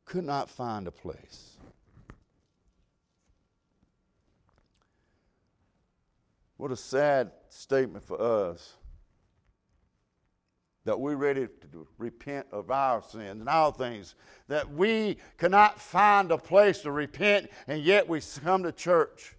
Could 0.05 0.25
not 0.25 0.49
find 0.49 0.87
a 0.87 0.91
place. 0.91 1.57
What 6.57 6.71
a 6.71 6.75
sad 6.75 7.31
statement 7.49 8.03
for 8.03 8.21
us 8.21 8.75
that 10.91 10.99
we're 10.99 11.15
ready 11.15 11.47
to 11.71 11.87
repent 11.97 12.45
of 12.51 12.69
our 12.69 13.01
sins 13.01 13.39
and 13.39 13.47
all 13.47 13.71
things, 13.71 14.13
that 14.49 14.69
we 14.73 15.15
cannot 15.37 15.79
find 15.79 16.29
a 16.33 16.37
place 16.37 16.79
to 16.79 16.91
repent, 16.91 17.49
and 17.65 17.81
yet 17.81 18.09
we 18.09 18.19
come 18.43 18.61
to 18.63 18.73
church. 18.73 19.37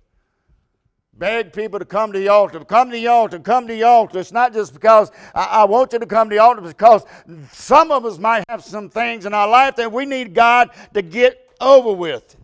Beg 1.13 1.53
people 1.53 1.79
to 1.79 1.85
come 1.85 2.11
to 2.11 2.19
the 2.19 2.29
altar, 2.29 2.65
come 2.65 2.89
to 2.89 2.97
the 2.97 3.07
altar, 3.07 3.39
come 3.39 3.67
to 3.67 3.75
the 3.75 3.83
altar. 3.83 4.19
It's 4.19 4.33
not 4.33 4.55
just 4.55 4.73
because 4.73 5.13
I, 5.35 5.45
I 5.45 5.65
want 5.65 5.93
you 5.93 5.99
to 5.99 6.07
come 6.07 6.31
to 6.31 6.37
the 6.37 6.41
altar, 6.41 6.63
because 6.63 7.05
some 7.53 7.93
of 7.93 8.07
us 8.07 8.17
might 8.17 8.45
have 8.49 8.65
some 8.65 8.89
things 8.89 9.27
in 9.27 9.35
our 9.35 9.47
life 9.47 9.77
that 9.77 9.93
we 9.93 10.07
need 10.07 10.33
God 10.33 10.71
to 10.95 11.03
get 11.03 11.51
over 11.61 11.93
with. 11.93 12.35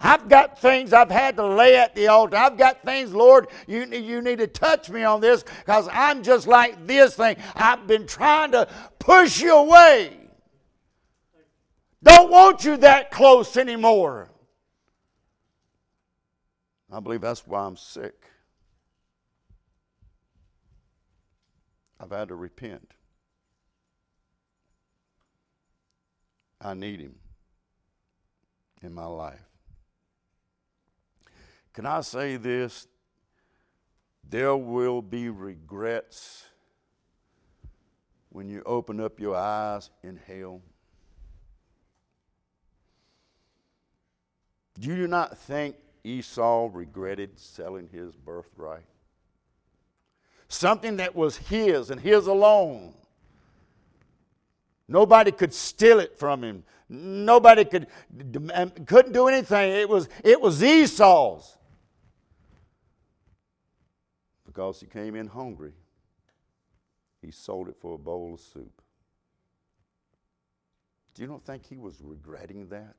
I've 0.00 0.28
got 0.28 0.58
things 0.58 0.94
I've 0.94 1.10
had 1.10 1.36
to 1.36 1.46
lay 1.46 1.76
at 1.76 1.94
the 1.94 2.08
altar. 2.08 2.36
I've 2.36 2.56
got 2.56 2.82
things, 2.82 3.12
Lord, 3.12 3.48
you, 3.66 3.84
you 3.84 4.22
need 4.22 4.38
to 4.38 4.46
touch 4.46 4.88
me 4.88 5.02
on 5.02 5.20
this 5.20 5.42
because 5.42 5.88
I'm 5.92 6.22
just 6.22 6.46
like 6.46 6.86
this 6.86 7.16
thing. 7.16 7.36
I've 7.54 7.86
been 7.86 8.06
trying 8.06 8.52
to 8.52 8.66
push 8.98 9.42
you 9.42 9.54
away. 9.54 10.16
Don't 12.02 12.30
want 12.30 12.64
you 12.64 12.78
that 12.78 13.10
close 13.10 13.58
anymore. 13.58 14.30
I 16.90 16.98
believe 17.00 17.20
that's 17.20 17.46
why 17.46 17.60
I'm 17.60 17.76
sick. 17.76 18.14
I've 22.00 22.10
had 22.10 22.28
to 22.28 22.34
repent. 22.34 22.94
I 26.58 26.72
need 26.72 27.00
Him 27.00 27.16
in 28.82 28.94
my 28.94 29.04
life. 29.04 29.49
Can 31.72 31.86
I 31.86 32.00
say 32.00 32.36
this? 32.36 32.86
There 34.28 34.56
will 34.56 35.02
be 35.02 35.28
regrets 35.28 36.44
when 38.28 38.48
you 38.48 38.62
open 38.64 39.00
up 39.00 39.18
your 39.18 39.36
eyes 39.36 39.90
in 40.02 40.18
hell. 40.26 40.62
Do 44.78 44.94
you 44.94 45.06
not 45.06 45.36
think 45.36 45.76
Esau 46.04 46.70
regretted 46.72 47.38
selling 47.38 47.88
his 47.92 48.14
birthright? 48.14 48.84
Something 50.48 50.96
that 50.96 51.14
was 51.14 51.36
his 51.36 51.90
and 51.90 52.00
his 52.00 52.26
alone. 52.26 52.94
Nobody 54.88 55.30
could 55.30 55.54
steal 55.54 56.00
it 56.00 56.18
from 56.18 56.42
him. 56.42 56.64
Nobody 56.88 57.64
could 57.64 57.86
couldn't 58.86 59.12
do 59.12 59.28
anything. 59.28 59.70
It 59.70 59.88
was 59.88 60.08
it 60.24 60.40
was 60.40 60.62
Esau's 60.62 61.56
because 64.52 64.80
he 64.80 64.86
came 64.86 65.14
in 65.14 65.28
hungry, 65.28 65.70
he 67.22 67.30
sold 67.30 67.68
it 67.68 67.76
for 67.80 67.94
a 67.94 67.98
bowl 67.98 68.34
of 68.34 68.40
soup. 68.40 68.82
Do 71.14 71.22
you 71.22 71.28
not 71.28 71.44
think 71.44 71.64
he 71.64 71.76
was 71.76 72.00
regretting 72.02 72.66
that? 72.70 72.96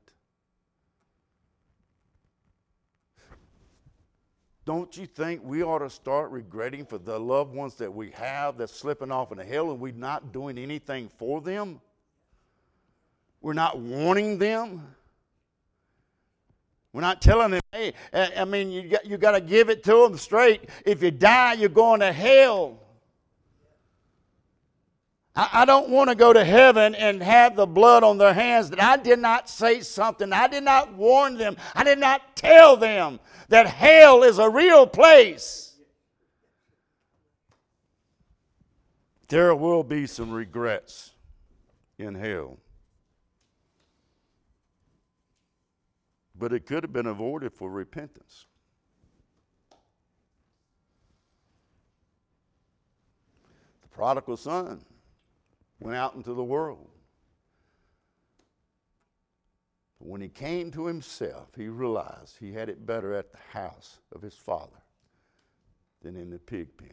Don't 4.64 4.96
you 4.96 5.04
think 5.04 5.42
we 5.44 5.62
ought 5.62 5.80
to 5.80 5.90
start 5.90 6.30
regretting 6.30 6.86
for 6.86 6.96
the 6.96 7.20
loved 7.20 7.54
ones 7.54 7.74
that 7.74 7.92
we 7.92 8.12
have 8.12 8.56
that's 8.56 8.74
slipping 8.74 9.10
off 9.10 9.30
into 9.30 9.44
hell 9.44 9.72
and 9.72 9.78
we're 9.78 9.92
not 9.92 10.32
doing 10.32 10.56
anything 10.56 11.10
for 11.18 11.42
them? 11.42 11.82
We're 13.42 13.52
not 13.52 13.78
warning 13.78 14.38
them. 14.38 14.94
We're 16.92 17.00
not 17.00 17.22
telling 17.22 17.52
them, 17.52 17.60
hey, 17.72 17.94
uh, 18.12 18.28
I 18.36 18.44
mean, 18.44 18.70
you 18.70 18.82
got, 18.82 19.06
you 19.06 19.16
got 19.16 19.32
to 19.32 19.40
give 19.40 19.70
it 19.70 19.82
to 19.84 19.92
them 19.92 20.18
straight. 20.18 20.68
If 20.84 21.02
you 21.02 21.10
die, 21.10 21.54
you're 21.54 21.70
going 21.70 22.00
to 22.00 22.12
hell. 22.12 22.78
I, 25.34 25.48
I 25.52 25.64
don't 25.64 25.88
want 25.88 26.10
to 26.10 26.14
go 26.14 26.34
to 26.34 26.44
heaven 26.44 26.94
and 26.94 27.22
have 27.22 27.56
the 27.56 27.66
blood 27.66 28.04
on 28.04 28.18
their 28.18 28.34
hands 28.34 28.68
that 28.70 28.82
I 28.82 28.98
did 28.98 29.18
not 29.18 29.48
say 29.48 29.80
something. 29.80 30.34
I 30.34 30.48
did 30.48 30.64
not 30.64 30.92
warn 30.92 31.38
them. 31.38 31.56
I 31.74 31.82
did 31.82 31.98
not 31.98 32.36
tell 32.36 32.76
them 32.76 33.20
that 33.48 33.66
hell 33.66 34.22
is 34.22 34.38
a 34.38 34.50
real 34.50 34.86
place. 34.86 35.74
There 39.28 39.54
will 39.54 39.82
be 39.82 40.06
some 40.06 40.30
regrets 40.30 41.12
in 41.96 42.14
hell. 42.14 42.58
But 46.42 46.52
it 46.52 46.66
could 46.66 46.82
have 46.82 46.92
been 46.92 47.06
avoided 47.06 47.52
for 47.52 47.70
repentance. 47.70 48.46
The 53.82 53.88
prodigal 53.90 54.36
son 54.36 54.84
went 55.78 55.96
out 55.96 56.16
into 56.16 56.34
the 56.34 56.42
world. 56.42 56.88
But 60.00 60.08
when 60.08 60.20
he 60.20 60.28
came 60.28 60.72
to 60.72 60.86
himself, 60.86 61.50
he 61.56 61.68
realized 61.68 62.38
he 62.40 62.52
had 62.52 62.68
it 62.68 62.84
better 62.84 63.14
at 63.14 63.30
the 63.30 63.38
house 63.52 64.00
of 64.12 64.20
his 64.20 64.34
father 64.34 64.82
than 66.02 66.16
in 66.16 66.28
the 66.28 66.40
pig 66.40 66.76
pen. 66.76 66.90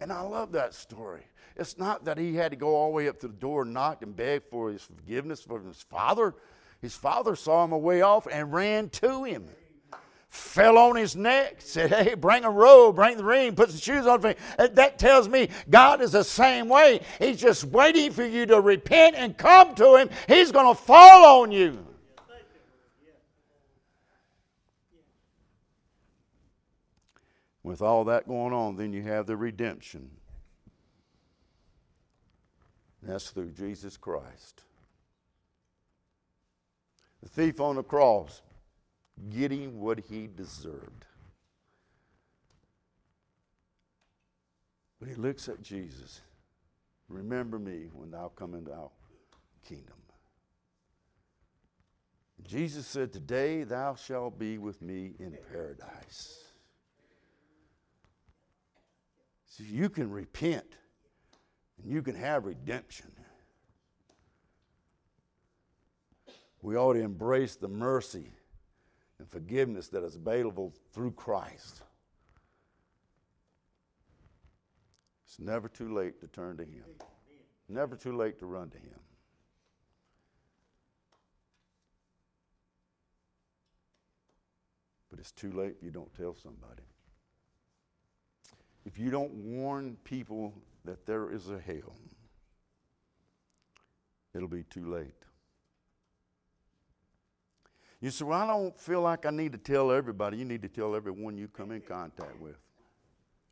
And 0.00 0.12
I 0.12 0.22
love 0.22 0.50
that 0.50 0.74
story. 0.74 1.22
It's 1.54 1.78
not 1.78 2.06
that 2.06 2.18
he 2.18 2.34
had 2.34 2.50
to 2.50 2.56
go 2.56 2.74
all 2.74 2.88
the 2.88 2.96
way 2.96 3.08
up 3.08 3.20
to 3.20 3.28
the 3.28 3.34
door 3.34 3.64
knock 3.64 4.02
and 4.02 4.16
beg 4.16 4.42
for 4.50 4.72
his 4.72 4.82
forgiveness 4.82 5.42
from 5.42 5.68
his 5.68 5.80
father. 5.80 6.34
His 6.80 6.94
father 6.94 7.36
saw 7.36 7.64
him 7.64 7.72
a 7.72 7.78
way 7.78 8.02
off 8.02 8.26
and 8.30 8.52
ran 8.52 8.88
to 8.90 9.24
him. 9.24 9.44
Fell 10.28 10.78
on 10.78 10.94
his 10.94 11.16
neck, 11.16 11.56
said, 11.58 11.90
Hey, 11.90 12.14
bring 12.14 12.44
a 12.44 12.50
robe, 12.50 12.96
bring 12.96 13.16
the 13.16 13.24
ring, 13.24 13.54
put 13.54 13.70
some 13.70 13.80
shoes 13.80 14.06
on. 14.06 14.20
for 14.20 14.28
me. 14.28 14.34
Uh, 14.58 14.68
that 14.68 14.96
tells 14.96 15.28
me 15.28 15.48
God 15.68 16.00
is 16.00 16.12
the 16.12 16.22
same 16.22 16.68
way. 16.68 17.00
He's 17.18 17.40
just 17.40 17.64
waiting 17.64 18.12
for 18.12 18.24
you 18.24 18.46
to 18.46 18.60
repent 18.60 19.16
and 19.16 19.36
come 19.36 19.74
to 19.74 19.96
Him. 19.96 20.08
He's 20.28 20.52
going 20.52 20.74
to 20.74 20.80
fall 20.80 21.42
on 21.42 21.50
you. 21.50 21.84
With 27.64 27.82
all 27.82 28.04
that 28.04 28.26
going 28.26 28.52
on, 28.52 28.76
then 28.76 28.92
you 28.92 29.02
have 29.02 29.26
the 29.26 29.36
redemption. 29.36 30.10
That's 33.02 33.30
through 33.30 33.50
Jesus 33.50 33.96
Christ. 33.96 34.62
The 37.22 37.28
thief 37.28 37.60
on 37.60 37.76
the 37.76 37.82
cross 37.82 38.42
getting 39.28 39.80
what 39.80 40.00
he 40.08 40.26
deserved. 40.26 41.04
But 44.98 45.08
he 45.08 45.14
looks 45.14 45.48
at 45.48 45.62
Jesus. 45.62 46.20
Remember 47.08 47.58
me 47.58 47.88
when 47.92 48.10
thou 48.10 48.30
come 48.34 48.54
into 48.54 48.72
our 48.72 48.90
kingdom. 49.66 49.94
Jesus 52.46 52.86
said, 52.86 53.12
Today 53.12 53.64
thou 53.64 53.94
shalt 53.94 54.38
be 54.38 54.58
with 54.58 54.82
me 54.82 55.12
in 55.18 55.36
paradise. 55.52 56.44
So 59.46 59.62
you 59.62 59.88
can 59.88 60.10
repent 60.10 60.66
and 61.82 61.90
you 61.90 62.02
can 62.02 62.14
have 62.14 62.44
redemption. 62.44 63.10
We 66.62 66.76
ought 66.76 66.94
to 66.94 67.00
embrace 67.00 67.56
the 67.56 67.68
mercy 67.68 68.32
and 69.18 69.28
forgiveness 69.28 69.88
that 69.88 70.02
is 70.02 70.16
available 70.16 70.74
through 70.92 71.12
Christ. 71.12 71.82
It's 75.26 75.38
never 75.38 75.68
too 75.68 75.94
late 75.94 76.20
to 76.20 76.26
turn 76.26 76.56
to 76.56 76.64
Him, 76.64 76.84
never 77.68 77.96
too 77.96 78.16
late 78.16 78.38
to 78.40 78.46
run 78.46 78.68
to 78.70 78.78
Him. 78.78 78.98
But 85.08 85.18
it's 85.18 85.32
too 85.32 85.52
late 85.52 85.74
if 85.78 85.82
you 85.82 85.90
don't 85.90 86.12
tell 86.14 86.34
somebody. 86.34 86.82
If 88.84 88.98
you 88.98 89.10
don't 89.10 89.32
warn 89.32 89.96
people 90.04 90.54
that 90.84 91.06
there 91.06 91.30
is 91.30 91.50
a 91.50 91.58
hell, 91.58 91.94
it'll 94.34 94.48
be 94.48 94.64
too 94.64 94.90
late. 94.90 95.14
You 98.00 98.10
say, 98.10 98.24
Well, 98.24 98.40
I 98.40 98.46
don't 98.46 98.78
feel 98.78 99.02
like 99.02 99.26
I 99.26 99.30
need 99.30 99.52
to 99.52 99.58
tell 99.58 99.92
everybody. 99.92 100.38
You 100.38 100.44
need 100.44 100.62
to 100.62 100.68
tell 100.68 100.94
everyone 100.94 101.36
you 101.36 101.48
come 101.48 101.70
in 101.70 101.82
contact 101.82 102.40
with. 102.40 102.56